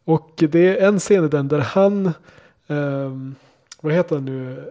och 0.05 0.33
det 0.37 0.79
är 0.79 0.89
en 0.89 0.99
scen 0.99 1.25
i 1.25 1.29
den 1.29 1.49
där 1.49 1.59
han, 1.59 2.13
ehm, 2.67 3.35
vad 3.81 3.93
heter 3.93 4.17
han 4.17 4.25
nu, 4.25 4.71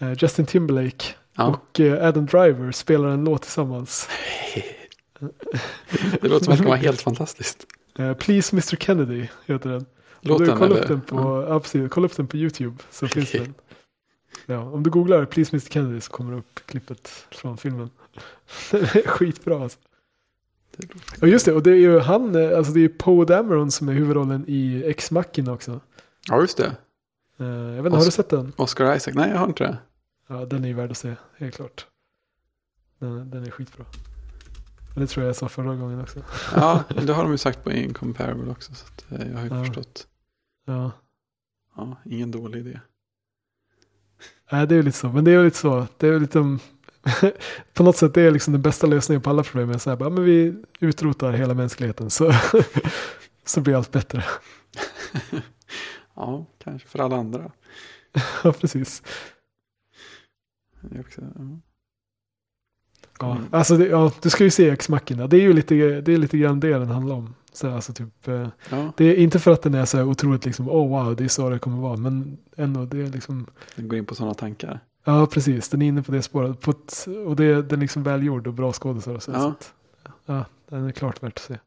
Eh, 0.00 0.12
Justin 0.18 0.46
Timberlake 0.46 1.04
ja. 1.36 1.46
och 1.46 1.80
Adam 1.80 2.26
Driver 2.26 2.72
spelar 2.72 3.08
en 3.08 3.24
låt 3.24 3.42
tillsammans. 3.42 4.08
Det 6.20 6.28
låter 6.28 6.44
som 6.44 6.52
att 6.52 6.58
det 6.58 6.62
kan 6.62 6.64
vara 6.66 6.76
helt 6.76 7.00
fantastiskt. 7.00 7.66
Please 8.18 8.52
Mr 8.56 8.76
Kennedy 8.76 9.28
heter 9.46 9.70
den. 9.70 9.86
Du, 10.20 10.46
kolla, 10.46 10.66
eller? 10.66 10.80
upp 10.80 10.88
den 10.88 11.00
på, 11.00 11.46
ja. 11.48 11.60
precis, 11.60 11.90
kolla 11.90 12.06
upp 12.06 12.16
den 12.16 12.26
på 12.26 12.36
YouTube 12.36 12.76
så 12.90 13.08
finns 13.08 13.32
den. 13.32 13.54
Ja, 14.46 14.60
om 14.60 14.82
du 14.82 14.90
googlar 14.90 15.24
Please 15.24 15.52
Mr 15.52 15.70
Kennedy 15.70 16.00
så 16.00 16.12
kommer 16.12 16.32
det 16.32 16.38
upp 16.38 16.60
klippet 16.66 17.08
från 17.30 17.58
filmen. 17.58 17.90
Den 18.70 18.82
är 18.82 19.06
skitbra 19.06 19.62
alltså. 19.62 19.78
Och 21.20 21.28
just 21.28 21.46
det, 21.46 21.52
och 21.52 21.62
det 21.62 21.70
är 21.70 21.76
ju 21.76 21.98
han, 21.98 22.34
eh, 22.34 22.58
alltså 22.58 22.72
det 22.72 22.80
är 22.80 22.88
Poe 22.88 23.24
Dameron 23.24 23.70
som 23.70 23.88
är 23.88 23.92
huvudrollen 23.92 24.44
i 24.48 24.82
X-Machina 24.86 25.52
också. 25.52 25.80
Ja, 26.28 26.40
just 26.40 26.56
det. 26.56 26.76
Eh, 27.38 27.46
jag 27.46 27.82
vet 27.82 27.86
inte, 27.86 27.98
har 27.98 28.04
du 28.04 28.10
sett 28.10 28.28
den? 28.28 28.52
Oscar 28.56 28.96
Isaac, 28.96 29.12
nej 29.14 29.30
jag 29.30 29.38
har 29.38 29.46
inte 29.46 29.64
det. 29.64 29.78
Ja, 30.26 30.44
den 30.44 30.64
är 30.64 30.68
ju 30.68 30.74
värd 30.74 30.90
att 30.90 30.98
se, 30.98 31.14
helt 31.36 31.54
klart. 31.54 31.86
Den, 32.98 33.30
den 33.30 33.46
är 33.46 33.50
skitbra. 33.50 33.84
Men 34.98 35.06
det 35.06 35.12
tror 35.12 35.24
jag 35.24 35.28
jag 35.28 35.36
sa 35.36 35.48
förra 35.48 35.74
gången 35.76 36.00
också. 36.00 36.22
Ja, 36.54 36.84
det 37.06 37.12
har 37.12 37.22
de 37.22 37.32
ju 37.32 37.38
sagt 37.38 37.64
på 37.64 37.72
Incomparable 37.72 38.50
också. 38.50 38.72
Så 38.74 39.14
eh, 39.14 39.28
jag 39.30 39.36
har 39.38 39.44
ju 39.44 39.48
Ja. 39.54 39.64
förstått. 39.64 40.06
Ja. 40.66 40.90
Ja, 41.76 41.96
ingen 42.04 42.30
dålig 42.30 42.60
idé. 42.60 42.80
Nej, 44.52 44.66
det 44.66 44.74
är 44.74 44.76
ju 44.76 44.82
lite 44.82 44.98
så. 44.98 45.08
Men 45.08 45.24
det 45.24 45.30
är 45.30 45.34
ju 45.38 45.44
lite 45.44 45.56
så. 45.56 45.86
Det 45.96 46.08
är 46.08 46.20
lite 46.20 46.58
på 47.74 47.82
något 47.82 47.96
sätt 47.96 48.14
det 48.14 48.22
är 48.22 48.30
liksom 48.30 48.52
den 48.52 48.62
bästa 48.62 48.86
lösningen 48.86 49.22
på 49.22 49.30
alla 49.30 49.42
problem. 49.42 49.78
Så 49.78 49.90
här, 49.90 49.96
bara, 49.96 50.10
men 50.10 50.24
vi 50.24 50.54
utrotar 50.80 51.32
hela 51.32 51.54
mänskligheten 51.54 52.10
så, 52.10 52.32
så 53.44 53.60
blir 53.60 53.74
allt 53.76 53.90
bättre. 53.92 54.24
Ja, 56.14 56.46
kanske 56.58 56.88
för 56.88 56.98
alla 56.98 57.16
andra. 57.16 57.52
ja, 58.44 58.52
precis. 58.52 59.02
Det 60.80 60.96
är 60.96 61.00
också, 61.00 61.20
ja. 61.20 61.58
Ja, 63.20 63.30
Mm. 63.36 63.44
alltså 63.50 63.76
det, 63.76 63.86
ja, 63.86 64.12
du 64.22 64.30
ska 64.30 64.44
ju 64.44 64.50
se 64.50 64.70
X-Machina. 64.70 65.26
Det 65.26 65.36
är 65.36 65.40
ju 65.40 65.52
lite, 65.52 65.74
det 66.00 66.12
är 66.12 66.18
lite 66.18 66.38
grann 66.38 66.60
det 66.60 66.78
den 66.78 66.88
handlar 66.88 67.14
om. 67.14 67.34
Så 67.52 67.70
alltså 67.70 67.92
typ, 67.92 68.28
eh, 68.28 68.48
ja, 68.70 68.92
det 68.96 69.04
är 69.04 69.14
inte 69.16 69.38
för 69.38 69.50
att 69.50 69.62
den 69.62 69.74
är 69.74 69.84
så 69.84 69.96
här 69.96 70.04
otroligt 70.04 70.44
liksom, 70.44 70.68
oh 70.68 70.88
wow, 71.04 71.16
det 71.16 71.24
är 71.24 71.28
så 71.28 71.50
det 71.50 71.58
kommer 71.58 71.76
vara. 71.82 71.96
Men 71.96 72.38
ändå, 72.56 72.84
det 72.84 73.00
är 73.00 73.06
liksom, 73.06 73.46
den 73.76 73.88
går 73.88 73.98
in 73.98 74.06
på 74.06 74.14
sådana 74.14 74.34
tankar. 74.34 74.80
ja 75.04 75.26
precis, 75.26 75.68
den 75.68 75.82
är 75.82 75.86
inne 75.88 76.02
på 76.02 76.12
det 76.12 76.22
spåret. 76.22 76.60
På 76.60 76.70
ett, 76.70 77.06
och 77.26 77.36
det, 77.36 77.62
den 77.62 77.78
är 77.78 77.82
liksom 77.82 78.02
välgjord 78.02 78.46
och 78.46 78.54
bra 78.54 78.72
skådisar 78.72 79.14
och 79.14 79.22
så. 79.22 79.30
Ja. 79.30 79.40
så 79.40 79.48
att, 79.48 79.74
ja, 80.26 80.44
den 80.68 80.84
är 80.86 80.92
klart 80.92 81.22
värt 81.22 81.32
att 81.38 81.42
se. 81.44 81.58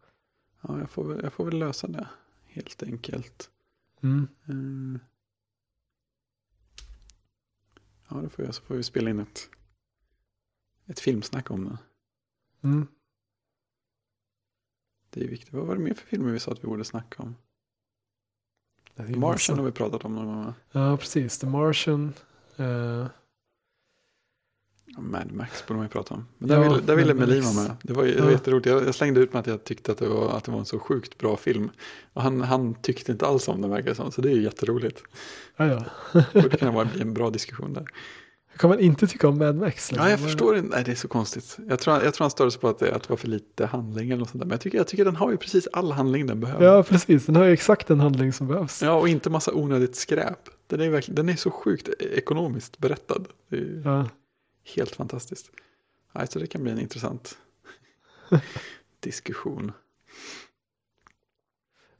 Ja, 0.61 0.79
jag 0.79 0.89
får, 0.89 1.03
väl, 1.03 1.19
jag 1.23 1.33
får 1.33 1.45
väl 1.45 1.59
lösa 1.59 1.87
det. 1.87 2.07
Helt 2.47 2.83
enkelt. 2.83 3.49
Mm. 4.03 4.27
Mm. 4.47 4.99
Ja, 8.09 8.17
det 8.17 8.29
får 8.29 8.45
jag. 8.45 8.55
Så 8.55 8.61
får 8.63 8.75
vi 8.75 8.83
spela 8.83 9.09
in 9.09 9.19
ett, 9.19 9.49
ett 10.87 10.99
filmsnack 10.99 11.51
om 11.51 11.65
det. 11.65 11.77
Mm. 12.67 12.87
Det 15.09 15.23
är 15.23 15.27
viktigt. 15.27 15.53
Vad 15.53 15.65
var 15.67 15.75
det 15.75 15.81
mer 15.81 15.93
för 15.93 16.07
filmer 16.07 16.31
vi 16.31 16.39
sa 16.39 16.51
att 16.51 16.63
vi 16.63 16.67
borde 16.67 16.83
snacka 16.83 17.23
om? 17.23 17.35
Ju 18.97 19.03
Martian 19.03 19.21
massa. 19.31 19.55
har 19.55 19.63
vi 19.63 19.71
pratat 19.71 20.05
om 20.05 20.15
någon 20.15 20.25
gång? 20.43 20.53
Ja, 20.71 20.97
precis. 20.97 21.39
The 21.39 21.47
Martian. 21.47 22.13
Ja, 22.55 23.09
Mad 25.01 25.31
Max 25.31 25.67
borde 25.67 25.77
man 25.77 25.85
ju 25.85 25.89
prata 25.89 26.13
om. 26.13 26.27
Men 26.37 26.49
Ja, 26.49 26.55
där 26.59 26.69
ville, 26.69 26.81
där 26.81 26.95
ville 26.95 27.13
Melin 27.13 27.43
vara 27.43 27.53
med. 27.53 27.77
Det 27.83 27.93
var, 27.93 28.03
det 28.05 28.19
var 28.21 28.25
Ja. 28.27 28.31
jätteroligt. 28.31 28.65
Jag, 28.67 28.83
jag 28.87 28.95
slängde 28.95 29.19
ut 29.19 29.33
med 29.33 29.39
att 29.39 29.47
jag 29.47 29.63
tyckte 29.63 29.91
att 29.91 29.97
det, 29.97 30.07
var, 30.07 30.37
att 30.37 30.43
det 30.43 30.51
var 30.51 30.59
en 30.59 30.65
så 30.65 30.79
sjukt 30.79 31.17
bra 31.17 31.37
film. 31.37 31.69
Och 32.13 32.21
han, 32.21 32.41
han 32.41 32.73
tyckte 32.75 33.11
inte 33.11 33.27
alls 33.27 33.47
om 33.47 33.61
den 33.61 33.69
verkar 33.71 33.93
som. 33.93 34.11
Så 34.11 34.21
det 34.21 34.29
är 34.31 34.35
ju 34.35 34.41
jätteroligt. 34.43 35.03
ja, 35.57 35.65
ja. 35.65 35.85
Det 36.33 36.59
kunna 36.59 36.71
vara 36.71 36.89
en 36.99 37.13
bra 37.13 37.29
diskussion 37.29 37.73
där. 37.73 37.87
Kan 38.61 38.69
man 38.69 38.79
inte 38.79 39.07
tycka 39.07 39.27
om 39.27 39.37
Mad 39.37 39.55
Max? 39.55 39.91
Ja, 39.95 40.09
jag 40.09 40.19
förstår 40.19 40.57
inte. 40.57 40.75
Nej, 40.75 40.83
det 40.83 40.91
är 40.91 40.95
så 40.95 41.07
konstigt. 41.07 41.57
Jag 41.69 41.79
tror, 41.79 42.03
jag 42.03 42.13
tror 42.13 42.23
han 42.23 42.31
störde 42.31 42.51
sig 42.51 42.61
på 42.61 42.67
att 42.67 42.79
det, 42.79 42.95
att 42.95 43.03
det 43.03 43.09
var 43.09 43.17
för 43.17 43.27
lite 43.27 43.65
handling 43.65 44.09
eller 44.09 44.19
något 44.19 44.29
sånt 44.29 44.39
där. 44.41 44.45
Men 44.45 44.51
jag 44.51 44.61
tycker, 44.61 44.77
jag 44.77 44.87
tycker 44.87 45.05
den 45.05 45.15
har 45.15 45.31
ju 45.31 45.37
precis 45.37 45.67
all 45.73 45.91
handling 45.91 46.27
den 46.27 46.39
behöver. 46.39 46.65
Ja, 46.65 46.83
precis. 46.83 47.25
Den 47.25 47.35
har 47.35 47.43
ju 47.45 47.53
exakt 47.53 47.87
den 47.87 47.99
handling 47.99 48.33
som 48.33 48.47
behövs. 48.47 48.81
Ja, 48.81 48.93
och 48.93 49.07
inte 49.07 49.29
massa 49.29 49.53
onödigt 49.53 49.95
skräp. 49.95 50.39
Den 50.67 50.81
är, 50.81 50.89
verkligen, 50.89 51.15
den 51.15 51.29
är 51.29 51.35
så 51.35 51.51
sjukt 51.51 51.89
ekonomiskt 51.99 52.77
berättad. 52.77 53.23
Det 53.49 53.57
är 53.57 53.81
Ja. 53.85 54.09
helt 54.75 54.95
fantastiskt. 54.95 55.51
Nej, 56.15 56.27
så 56.27 56.39
det 56.39 56.47
kan 56.47 56.63
bli 56.63 56.71
en 56.71 56.79
intressant 56.79 57.37
diskussion. 58.99 59.71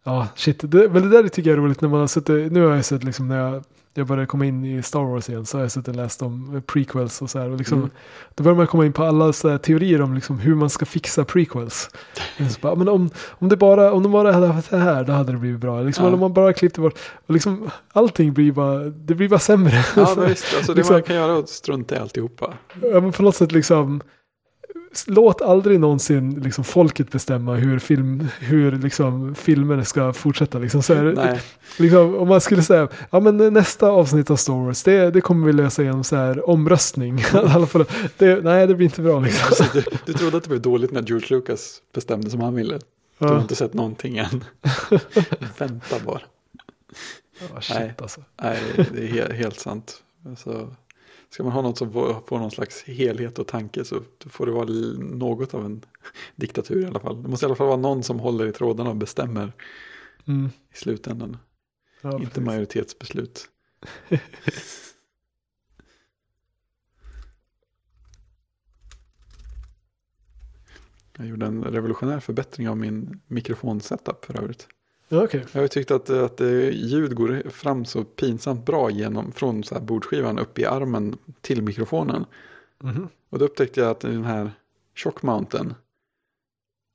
Ja, 0.04 0.28
shit. 0.36 0.60
Det, 0.64 0.90
men 0.90 1.10
det 1.10 1.22
där 1.22 1.28
tycker 1.30 1.50
jag 1.50 1.58
är 1.58 1.64
roligt 1.64 1.82
när 1.82 1.90
man 1.90 2.00
har 2.00 2.08
suttit. 2.08 2.52
Nu 2.52 2.66
har 2.66 2.76
jag 2.76 2.86
sett 2.86 3.04
liksom 3.04 3.28
när 3.28 3.38
jag, 3.38 3.64
jag 3.94 4.08
började 4.08 4.26
komma 4.28 4.46
in 4.46 4.66
i 4.66 4.84
Star 4.84 5.04
Wars 5.04 5.30
igen. 5.30 5.46
Så 5.46 5.58
har 5.58 5.62
jag 5.64 5.72
suttit 5.72 5.88
och 5.88 5.96
läst 5.96 6.22
om 6.22 6.56
eh, 6.56 6.62
prequels 6.62 7.22
och 7.22 7.30
så 7.30 7.40
här. 7.40 7.50
Och 7.50 7.58
liksom, 7.58 7.78
Mm. 7.78 7.90
Då 8.36 8.44
börjar 8.44 8.56
man 8.58 8.68
komma 8.68 8.86
in 8.86 8.94
på 8.94 9.04
alla 9.04 9.34
så 9.34 9.58
teorier 9.58 10.02
om 10.02 10.14
liksom 10.16 10.40
hur 10.40 10.56
man 10.56 10.70
ska 10.70 10.86
fixa 10.86 11.26
prequels. 11.26 11.90
Bara, 12.62 12.76
men 12.76 12.90
om, 12.90 13.10
om, 13.30 13.50
det 13.50 13.58
bara, 13.58 13.92
om 13.94 14.04
de 14.04 14.12
bara 14.12 14.32
hade 14.34 14.48
haft 14.48 14.70
det 14.70 14.78
här, 14.78 15.04
då 15.04 15.14
hade 15.14 15.32
det 15.32 15.38
blivit 15.38 15.60
bra. 15.62 15.82
Liksom, 15.82 16.06
Ja. 16.06 16.14
Om 16.14 16.20
man 16.20 16.34
bara 16.34 16.54
klippte 16.54 16.82
bort. 16.82 17.00
Och 17.28 17.34
liksom, 17.34 17.70
allting 17.94 18.34
blir 18.34 18.52
bara, 18.52 18.80
det 18.80 19.16
blir 19.16 19.30
bara 19.30 19.40
sämre. 19.40 19.86
Ja, 19.96 20.16
visst. 20.28 20.56
Alltså, 20.56 20.74
det 20.74 20.76
Liksom- 20.78 20.94
man 20.96 21.04
kan 21.04 21.16
göra 21.16 21.32
är 21.34 21.40
att 21.40 21.50
strunta 21.50 21.96
i 21.96 22.00
alltihopa. 22.00 22.54
Ja, 22.82 23.00
men 23.02 23.12
på 23.12 23.24
något 23.24 23.36
sätt 23.36 23.52
liksom. 23.52 24.02
Låt 25.08 25.42
aldrig 25.42 25.80
någonsin 25.80 26.40
liksom 26.40 26.64
folket 26.64 27.12
bestämma 27.12 27.56
hur, 27.56 27.80
film, 27.80 28.28
hur 28.40 28.72
liksom 28.72 29.36
filmer 29.36 29.84
ska 29.84 30.14
fortsätta. 30.14 30.60
Liksom. 30.60 30.84
Så 30.84 30.94
här, 30.94 31.40
liksom, 31.78 32.16
om 32.16 32.28
man 32.28 32.42
skulle 32.42 32.62
säga, 32.64 32.88
ja 33.10 33.20
men 33.20 33.54
nästa 33.54 33.88
avsnitt 33.90 34.30
av 34.30 34.36
Star 34.36 34.54
Wars, 34.66 34.84
det, 34.84 35.12
det 35.12 35.22
kommer 35.22 35.48
vi 35.48 35.54
lösa 35.54 35.84
genom 35.84 36.04
så 36.04 36.16
här 36.16 36.50
omröstning. 36.50 37.24
Det, 38.18 38.44
nej, 38.44 38.68
det 38.68 38.76
blir 38.76 38.86
inte 38.86 39.02
bra 39.02 39.20
liksom. 39.20 39.46
alltså, 39.48 39.64
du, 39.74 39.84
du 40.06 40.14
trodde 40.14 40.38
att 40.38 40.44
det 40.44 40.50
blev 40.50 40.62
dåligt 40.62 40.92
när 40.92 41.02
George 41.02 41.28
Lucas 41.30 41.82
bestämde 41.94 42.30
som 42.30 42.42
han 42.42 42.56
ville. 42.56 42.80
Du 43.20 43.28
har 43.28 43.42
inte 43.42 43.56
sett 43.56 43.74
någonting 43.74 44.18
än. 44.18 44.44
Vänta 45.58 45.96
bara. 46.06 46.22
ja, 47.54 47.62
shit 47.62 47.78
nej. 47.78 47.94
alltså. 48.02 48.22
Nej, 48.42 48.60
det 48.76 49.02
är 49.04 49.08
he- 49.08 49.34
helt 49.34 49.60
sant. 49.60 50.04
Alltså, 50.30 50.76
ska 51.34 51.44
man 51.44 51.52
ha 51.52 51.62
något 51.62 51.78
som 51.78 51.92
får 51.92 52.40
någon 52.40 52.52
slags 52.52 52.84
helhet 52.84 53.40
och 53.40 53.48
tanke 53.48 53.86
så 53.86 54.02
får 54.30 54.46
det 54.46 54.52
vara 54.52 54.66
något 55.00 55.54
av 55.54 55.66
en 55.66 55.82
diktatur 56.36 56.84
i 56.84 56.86
alla 56.86 57.00
fall. 57.00 57.24
Det 57.24 57.30
måste 57.30 57.46
i 57.46 57.48
alla 57.48 57.56
fall 57.56 57.68
vara 57.68 57.78
någon 57.78 58.04
som 58.04 58.20
håller 58.20 58.48
i 58.48 58.52
trådarna 58.52 58.90
och 58.90 58.96
bestämmer 58.96 59.54
Mm. 60.28 60.50
i 60.74 60.78
slutändan. 60.78 61.38
Ja, 62.02 62.14
Inte 62.14 62.26
precis. 62.28 62.44
majoritetsbeslut. 62.46 63.50
Jag 71.18 71.28
gjorde 71.28 71.46
en 71.46 71.64
revolutionär 71.64 72.20
förbättring 72.20 72.70
av 72.70 72.78
min 72.78 73.22
mikrofonsetup 73.28 74.26
för 74.26 74.40
övrigt. 74.42 74.68
Okej. 75.12 75.46
Jag 75.52 75.62
har 75.62 75.68
tyckt 75.68 75.92
att, 75.92 76.10
att 76.10 76.42
eh, 76.42 76.70
ljud 76.70 77.16
går 77.16 77.50
fram 77.50 77.86
så 77.86 78.04
pinsamt 78.04 78.66
bra 78.66 78.90
genom, 78.90 79.32
från 79.32 79.64
så 79.64 79.76
här 79.76 79.82
bordskivan 79.82 80.40
upp 80.40 80.60
i 80.60 80.66
armen 80.66 81.18
till 81.42 81.62
mikrofonen. 81.62 82.26
Mhm. 82.84 83.08
Och 83.30 83.40
då 83.40 83.46
upptäckte 83.46 83.80
jag 83.80 83.90
att 83.90 84.04
i 84.04 84.08
den 84.08 84.26
här 84.26 84.52
tjockmounten 84.96 85.74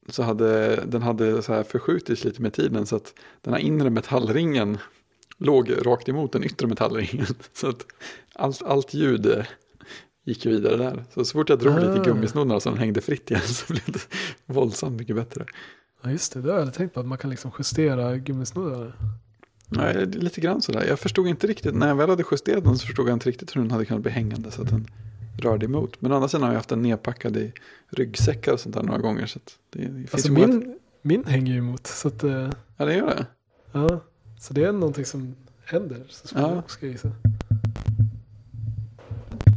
så 0.09 0.23
hade 0.23 0.77
den 0.77 1.03
hade 1.03 1.43
så 1.43 1.53
här 1.53 1.63
förskjutits 1.63 2.25
lite 2.25 2.43
med 2.43 2.53
tiden 2.53 2.87
så 2.87 2.97
att 2.97 3.15
den 3.41 3.53
här 3.55 3.61
inre 3.61 3.91
metallringen 3.91 4.79
låg 5.39 5.87
rakt 5.87 6.09
emot 6.09 6.33
den 6.33 6.45
yttre 6.45 6.67
metallringen. 6.67 7.27
Så 7.53 7.69
att 7.69 7.87
allt, 8.35 8.63
allt 8.63 8.95
ljud 8.95 9.27
eh, 9.27 9.45
gick 10.25 10.45
ju 10.45 10.51
vidare 10.51 10.77
där. 10.77 11.05
Så, 11.15 11.25
så 11.25 11.33
fort 11.33 11.49
jag 11.49 11.59
drog 11.59 11.75
lite 11.75 12.01
Ah. 12.01 12.05
gummisnoddar 12.05 12.59
så 12.59 12.69
den 12.71 12.79
hängde 12.79 13.01
fritt 13.01 13.31
igen 13.31 13.43
så 13.43 13.73
blev 13.73 13.85
det 13.87 14.01
våldsamt 14.47 14.99
mycket 14.99 15.17
bättre. 15.17 15.47
Ja, 16.07 16.13
just 16.13 16.33
det. 16.33 16.41
Det 16.41 16.49
har 16.49 16.55
jag 16.55 16.61
aldrig 16.61 16.75
tänkt 16.75 16.95
på, 16.95 17.01
att 17.01 17.07
man 17.07 17.19
kan 17.19 17.31
liksom 17.31 17.51
justera 17.59 18.17
gummisnoddarna. 18.17 18.93
Nej, 19.69 19.95
det 19.95 20.01
är 20.01 20.07
lite 20.23 20.41
grann 20.41 20.63
sådär. 20.63 20.85
Jag 20.89 20.99
förstod 21.01 21.27
inte 21.27 21.47
riktigt, 21.47 21.75
när 21.75 21.89
jag 21.89 21.95
väl 21.97 22.11
hade 22.11 22.25
justerat 22.31 22.65
den 22.65 22.79
så 22.79 22.87
förstod 22.87 23.09
jag 23.09 23.13
inte 23.17 23.29
riktigt 23.29 23.57
hur 23.57 23.61
den 23.61 23.71
hade 23.71 23.85
kunnat 23.85 24.03
bli 24.03 24.13
hängande 24.13 24.51
så 24.51 24.63
att 24.63 24.69
den 24.69 24.87
rörde 25.39 25.67
emot. 25.67 26.01
Men 26.01 26.13
å 26.13 26.15
andra 26.15 26.29
sidan 26.29 26.43
har 26.43 26.49
jag 26.51 26.57
haft 26.57 26.69
den 26.69 26.83
nedpackad 26.83 27.37
i 27.37 27.53
ryggsäckar 27.91 28.53
och 28.53 28.61
sånt 28.61 28.75
där 28.75 28.83
några 28.83 28.99
gånger. 28.99 29.27
Så 29.27 29.39
att 29.39 29.59
det, 29.71 29.79
det 29.89 30.13
Alltså 30.13 30.29
ju 30.29 30.35
många- 30.35 30.47
min, 30.47 30.79
min 31.03 31.25
hänger 31.25 31.53
ju 31.53 31.59
emot. 31.59 31.87
Så 31.87 32.09
att, 32.09 32.25
eh, 32.25 32.51
Ja, 32.77 32.85
det 32.85 32.95
gör 32.95 33.07
det. 33.07 33.27
ja. 33.73 34.01
Så 34.41 34.55
det 34.55 34.65
är 34.65 34.73
någonting 34.73 35.05
som 35.05 35.35
händer. 35.65 36.03
Så 36.09 36.29
ska 36.29 36.39
Ja. 36.39 36.55
jag 36.55 36.63
jag 36.81 36.91
gissa. 36.91 37.11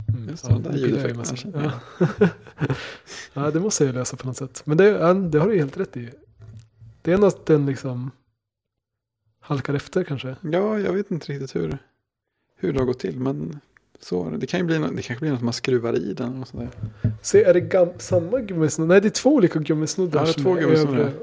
Mm, 0.07 0.29
Just 0.29 0.45
ja, 0.49 0.55
det, 0.57 0.69
där 0.69 0.77
ljudeffekterna 0.77 1.17
massa. 1.17 1.35
känner 1.35 1.71
Ja. 1.99 2.07
ja, 3.33 3.51
det 3.51 3.59
måste 3.59 3.83
jag 3.83 3.93
ju 3.93 3.99
lösa 3.99 4.17
på 4.17 4.27
något 4.27 4.37
sätt. 4.37 4.61
Men 4.65 4.77
det, 4.77 5.13
det 5.29 5.39
har 5.39 5.47
du 5.49 5.57
helt 5.57 5.77
rätt 5.77 5.97
i. 5.97 6.09
Det 7.01 7.11
är 7.11 7.15
ändå 7.15 7.27
att 7.27 7.45
den 7.45 7.65
liksom 7.65 8.11
halkar 9.41 9.73
efter 9.73 10.03
kanske. 10.03 10.35
Ja, 10.41 10.79
jag 10.79 10.93
vet 10.93 11.11
inte 11.11 11.31
riktigt 11.33 11.55
hur, 11.55 11.77
hur 12.55 12.73
det 12.73 12.79
har 12.79 12.85
gått 12.85 12.99
till. 12.99 13.19
Men 13.19 13.59
så, 14.01 14.29
det 14.29 14.47
kan 14.47 14.59
ju 14.59 14.65
bli, 14.65 14.77
det 14.77 15.01
kanske 15.01 15.19
blir 15.19 15.31
något 15.31 15.41
man 15.41 15.53
skruvar 15.53 15.93
i 15.97 16.13
den. 16.13 16.41
Och 16.41 16.47
sådär. 16.47 16.69
Se, 17.21 17.43
är 17.43 17.53
det 17.53 17.59
gam- 17.59 17.93
samma 17.97 18.39
gummisnodd? 18.39 18.87
Nej, 18.87 19.01
det 19.01 19.07
är 19.07 19.09
två 19.09 19.33
olika 19.33 19.59
gummisnoddar 19.59 20.19
Ja, 20.19 20.23
det 20.25 20.29
är 20.29 20.33
som 20.33 20.43
två 20.43 20.57
är 20.57 20.65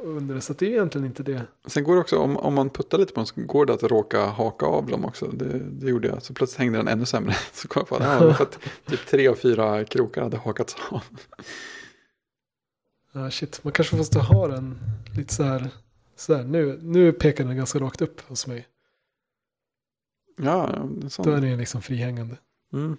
och 0.02 0.16
under. 0.16 0.40
Så 0.40 0.52
det 0.52 0.66
är 0.66 0.70
egentligen 0.70 1.06
inte 1.06 1.22
det. 1.22 1.42
Sen 1.66 1.84
går 1.84 1.94
det 1.94 2.00
också, 2.00 2.18
om, 2.18 2.36
om 2.36 2.54
man 2.54 2.70
puttar 2.70 2.98
lite 2.98 3.12
på 3.12 3.20
den 3.20 3.26
så 3.26 3.34
går 3.36 3.66
det 3.66 3.72
att 3.74 3.82
råka 3.82 4.26
haka 4.26 4.66
av 4.66 4.86
dem 4.86 5.04
också. 5.04 5.26
Det, 5.26 5.58
det 5.58 5.90
gjorde 5.90 6.08
jag. 6.08 6.22
Så 6.22 6.34
plötsligt 6.34 6.58
hängde 6.58 6.78
den 6.78 6.88
ännu 6.88 7.06
sämre. 7.06 7.34
Så 7.52 7.68
kom 7.68 7.80
jag 7.80 7.88
på 7.88 7.96
att 7.96 8.22
ja, 8.22 8.34
för 8.34 8.44
att 8.44 8.58
typ 8.86 9.06
tre 9.06 9.28
av 9.28 9.34
fyra 9.34 9.84
krokar 9.84 10.22
hade 10.22 10.36
hakats 10.36 10.76
av. 10.90 11.02
Ja, 13.16 13.30
shit. 13.30 13.64
Man 13.64 13.72
kanske 13.72 13.96
måste 13.96 14.18
ha 14.18 14.48
den 14.48 14.78
lite 15.16 15.34
så 15.34 15.42
här. 15.42 15.70
Så 16.16 16.34
här. 16.34 16.44
Nu, 16.44 16.78
nu 16.82 17.12
pekar 17.12 17.44
den 17.44 17.56
ganska 17.56 17.78
rakt 17.78 18.02
upp 18.02 18.20
hos 18.20 18.46
mig. 18.46 18.68
Ja, 20.36 20.72
en 20.76 21.10
Då 21.18 21.30
är 21.30 21.40
den 21.40 21.58
liksom 21.58 21.82
frihängande. 21.82 22.36
Mm. 22.72 22.96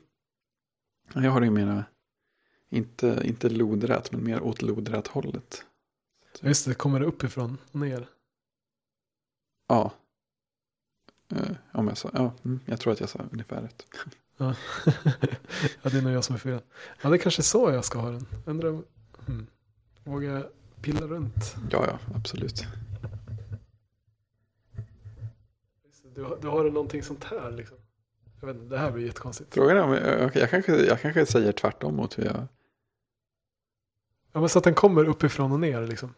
Ja, 1.13 1.24
Jag 1.24 1.31
har 1.31 1.39
det 1.39 1.45
ju 1.45 1.51
mera, 1.51 1.86
inte, 2.69 3.21
inte 3.24 3.50
lodrät, 3.50 4.12
men 4.12 4.24
mer 4.24 4.41
åt 4.41 4.62
lodrät 4.62 5.07
hållet. 5.07 5.65
Ja, 6.41 6.47
Just 6.47 6.65
det, 6.65 6.74
kommer 6.74 7.00
det 7.00 7.05
uppifrån 7.05 7.57
och 7.71 7.79
ner. 7.79 8.09
Ja. 9.67 9.93
Eh, 11.31 11.55
om 11.71 11.88
jag 11.88 11.97
sa, 11.97 12.09
ja, 12.13 12.33
mm, 12.45 12.59
jag 12.65 12.79
tror 12.79 12.93
att 12.93 13.00
jag 13.00 13.09
sa 13.09 13.25
ungefär 13.31 13.62
rätt. 13.62 13.86
Ja. 14.38 14.55
ja, 15.81 15.89
det 15.89 15.97
är 15.97 16.01
nog 16.01 16.12
jag 16.12 16.24
som 16.24 16.36
är 16.36 16.39
fel. 16.39 16.62
Ja, 17.01 17.09
det 17.09 17.15
är 17.15 17.19
kanske 17.19 17.41
är 17.41 17.43
så 17.43 17.71
jag 17.71 17.86
ska 17.86 18.00
ha 18.00 18.12
den. 18.12 18.25
Undrar 18.45 18.69
om... 18.69 18.83
Jag 20.07 20.43
pilla 20.81 21.07
runt? 21.07 21.55
Ja, 21.71 21.85
ja, 21.87 21.99
absolut. 22.15 22.63
Du, 26.15 26.23
har- 26.23 26.37
du 26.41 26.47
har 26.47 26.63
någonting 26.63 27.03
sånt 27.03 27.23
här 27.23 27.51
liksom. 27.51 27.77
Jag 28.39 28.47
vet 28.47 28.55
inte, 28.55 28.75
det 28.75 28.77
här 28.81 28.91
blir 28.91 29.05
jättekonstigt. 29.05 29.53
Frågan 29.53 29.77
är 29.77 29.81
om, 29.83 29.93
jag, 29.93 30.25
okej, 30.27 30.41
jag, 30.41 30.49
kanske, 30.49 30.75
jag 30.85 31.01
kanske 31.01 31.25
säger 31.25 31.51
tvärtom 31.51 31.95
mot 31.95 32.17
hur 32.17 32.23
jag... 32.25 32.47
Ja, 34.33 34.39
men 34.39 34.49
så 34.49 34.57
att 34.57 34.63
den 34.63 34.73
kommer 34.73 35.05
uppifrån 35.05 35.51
och 35.51 35.59
ner 35.59 35.87
liksom. 35.87 36.13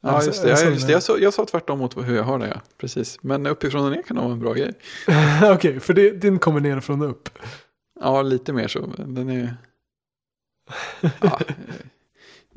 Ja, 0.00 0.08
Alltså, 0.10 0.30
just 0.30 0.42
det. 0.42 0.48
jag 0.48 0.58
det 0.66 0.70
just 0.70 0.86
det 0.86 0.92
jag, 0.92 1.02
sa, 1.02 1.18
jag 1.18 1.34
sa 1.34 1.44
tvärtom 1.46 1.78
mot 1.78 1.96
hur 1.96 2.16
jag 2.16 2.24
har 2.24 2.38
det, 2.38 2.48
ja. 2.48 2.60
Precis. 2.78 3.22
Men 3.22 3.46
uppifrån 3.46 3.84
och 3.84 3.90
ner 3.90 4.02
kan 4.02 4.16
vara 4.16 4.32
en 4.32 4.38
bra 4.40 4.52
grej. 4.54 4.72
Okej, 5.54 5.80
för 5.80 5.94
det, 5.94 6.10
din 6.10 6.38
kommer 6.38 6.60
nerifrån 6.60 7.02
och 7.02 7.10
upp. 7.10 7.28
Ja, 8.00 8.22
lite 8.22 8.52
mer 8.52 8.68
så. 8.68 8.86
Den 8.96 9.28
är... 9.30 9.56
Ja, 11.20 11.40
eh, 11.48 11.54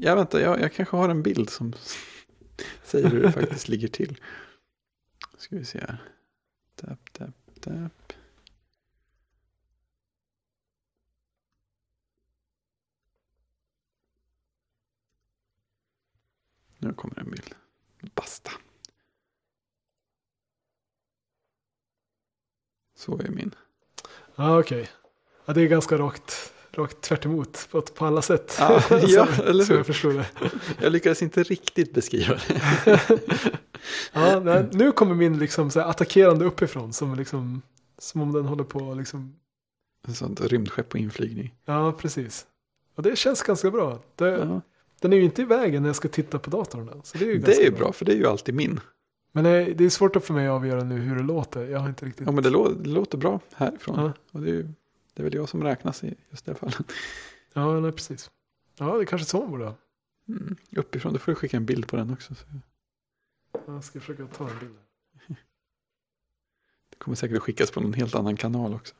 jag 0.01 0.15
väntar, 0.15 0.39
jag, 0.39 0.61
jag 0.61 0.73
kanske 0.73 0.97
har 0.97 1.09
en 1.09 1.23
bild 1.23 1.49
som 1.49 1.73
säger 2.83 3.09
hur 3.09 3.21
det 3.21 3.31
faktiskt 3.31 3.67
ligger 3.69 3.87
till. 3.87 4.17
Ska 5.37 5.55
vi 5.55 5.65
se 5.65 5.79
här. 5.79 6.03
Tap, 6.75 7.13
tap, 7.13 7.61
tap. 7.61 8.13
Nu 16.77 16.93
kommer 16.93 17.19
en 17.19 17.31
bild. 17.31 17.55
Basta. 18.15 18.51
Så 22.95 23.19
är 23.19 23.29
min. 23.29 23.55
Ja, 24.35 24.59
okej. 24.59 24.89
Ja, 25.45 25.53
det 25.53 25.61
är 25.61 25.67
ganska 25.67 25.97
rakt, 25.97 26.53
rakt 26.79 27.01
tvärt 27.01 27.25
emot 27.25 27.67
på, 27.71 27.81
på 27.81 28.05
alla 28.05 28.21
sätt. 28.21 28.55
Ja, 28.59 28.81
ja, 28.89 29.27
Så- 29.35 29.43
eller 29.43 29.65
hur? 29.65 29.77
jag 29.77 29.85
förstår 29.85 30.13
det. 30.13 30.25
Jag 30.81 30.91
lyckades 30.91 31.21
inte 31.21 31.43
riktigt 31.43 31.93
beskriva 31.93 32.35
det. 32.47 32.61
Ja, 34.13 34.39
nej, 34.39 34.65
nu 34.71 34.91
kommer 34.91 35.15
min 35.15 35.39
liksom 35.39 35.71
så 35.71 35.79
här 35.79 35.87
attackerande 35.89 36.45
uppifrån. 36.45 36.93
Som, 36.93 37.15
liksom, 37.15 37.61
som 37.97 38.21
om 38.21 38.31
den 38.33 38.45
håller 38.45 38.63
på 38.63 38.93
liksom. 38.93 39.35
Ett 40.07 40.17
sånt 40.17 40.41
rymdskepp 40.41 40.89
på 40.89 40.97
inflygning. 40.97 41.53
Ja, 41.65 41.91
precis. 41.91 42.45
Och 42.95 43.03
det 43.03 43.17
känns 43.17 43.41
ganska 43.43 43.71
bra. 43.71 43.99
Det, 44.15 44.27
Ja. 44.29 44.61
Den 45.01 45.13
är 45.13 45.17
ju 45.17 45.23
inte 45.23 45.41
i 45.41 45.45
vägen 45.45 45.81
när 45.83 45.89
jag 45.89 45.95
ska 45.95 46.07
titta 46.07 46.39
på 46.39 46.49
datorn. 46.49 47.01
Så 47.03 47.17
det 47.17 47.25
är 47.25 47.27
ju 47.29 47.37
Det 47.37 47.55
är 47.57 47.63
ju 47.63 47.71
bra, 47.71 47.93
för 47.93 48.05
det 48.05 48.11
är 48.11 48.15
ju 48.15 48.27
alltid 48.27 48.55
min. 48.55 48.79
Men 49.31 49.43
det 49.43 49.49
är, 49.49 49.73
det 49.73 49.85
är 49.85 49.89
svårt 49.89 50.23
för 50.25 50.33
mig 50.33 50.47
att 50.47 50.51
avgöra 50.51 50.83
nu 50.83 50.95
hur 50.99 51.15
det 51.15 51.23
låter. 51.23 51.65
Jag 51.67 51.79
har 51.79 51.89
inte 51.89 52.05
riktigt. 52.05 52.25
Ja, 52.25 52.31
men 52.31 52.43
det, 52.43 52.49
lå 52.49 52.69
det 52.69 52.89
låter 52.89 53.17
bra 53.17 53.39
härifrån. 53.55 53.99
Ja. 53.99 54.11
Och 54.31 54.41
det 54.41 54.49
är 54.49 54.53
ju 54.53 54.67
Det 55.19 55.23
är 55.23 55.29
väl 55.29 55.35
jag 55.35 55.49
som 55.49 55.63
räknas 55.63 56.03
i 56.03 56.15
just 56.29 56.45
det 56.45 56.55
fallet. 56.55 56.77
Ja, 57.53 57.79
nej, 57.79 57.91
precis. 57.91 58.31
Ja, 58.77 58.95
det 58.97 59.03
är 59.03 59.05
kanske 59.05 59.25
så 59.27 59.39
man 59.41 59.51
borde. 59.51 59.73
Mm. 60.27 60.55
Uppifrån, 60.71 61.13
då 61.13 61.19
får 61.19 61.31
du 61.31 61.35
skicka 61.35 61.57
en 61.57 61.65
bild 61.65 61.87
på 61.87 61.95
den 61.95 62.13
också. 62.13 62.35
Så 62.35 62.45
Jag 63.67 63.83
ska 63.83 63.99
försöka 63.99 64.27
ta 64.27 64.49
en 64.49 64.59
bild. 64.59 64.75
det 66.89 66.95
kommer 66.97 67.15
säkert 67.15 67.37
att 67.37 67.43
skickas 67.43 67.71
på 67.71 67.79
någon 67.81 67.93
helt 67.93 68.15
annan 68.15 68.37
kanal 68.37 68.73
också. 68.73 68.95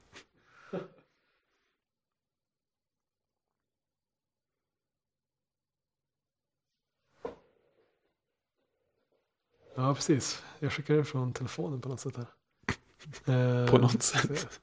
Ja, 9.75 9.95
precis. 9.95 10.43
Jag 10.59 10.73
skickar 10.73 10.93
det 10.93 11.05
från 11.05 11.33
telefonen 11.33 11.81
på 11.81 11.89
något 11.89 11.99
sätt 11.99 12.15
här. 12.17 12.27
Eh, 13.63 13.69
På 13.71 13.77
något 13.77 14.03
ska 14.03 14.27
se. 14.27 14.35
sätt. 14.35 14.61